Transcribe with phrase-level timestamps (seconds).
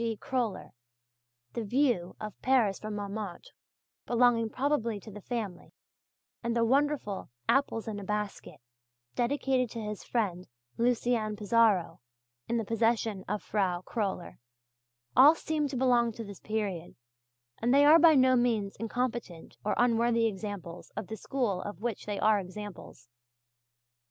[0.01, 0.17] G.
[0.17, 0.71] Kröller,
[1.53, 3.51] the "View of Paris from Montmartre,"
[4.07, 5.73] belonging probably to the family,
[6.41, 8.59] and the wonderful "Apples in a Basket"
[9.13, 11.99] dedicated to his friend Lucien Pissaro,
[12.47, 14.37] in the possession of Frau Kröller
[15.15, 16.95] all seem to belong to this period;
[17.59, 22.07] and they are by no means incompetent or unworthy examples of the school of which
[22.07, 23.07] they are examples.